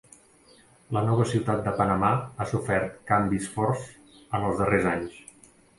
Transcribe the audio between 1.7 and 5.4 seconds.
Panamà ha sofert canvis forts en els darrers anys.